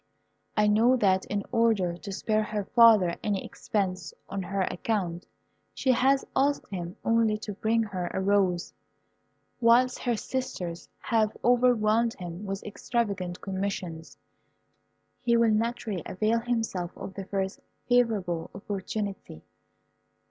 [0.57, 5.27] I know that in order to spare her father any expense on her account,
[5.75, 8.73] she has asked him only to bring her a rose,
[9.59, 14.17] whilst her sisters have overwhelmed him with extravagant commissions.
[15.21, 19.43] He will naturally avail himself of the first favourable opportunity.